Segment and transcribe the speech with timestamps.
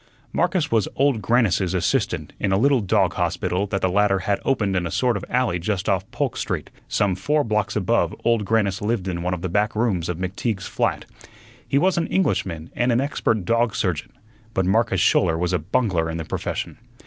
[0.33, 4.75] Marcus was Old Grannis's assistant in a little dog hospital that the latter had opened
[4.75, 8.81] in a sort of alley just off Polk Street, some four blocks above Old Grannis
[8.81, 11.05] lived in one of the back rooms of McTeague's flat.
[11.67, 14.11] He was an Englishman and an expert dog surgeon,
[14.55, 16.79] but Marcus Schouler was a bungler in the profession.